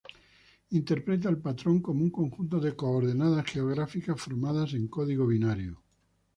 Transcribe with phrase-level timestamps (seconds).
[0.71, 5.79] Interpreta el patrón como un conjunto de coordenadas geográficas formadas en código binario.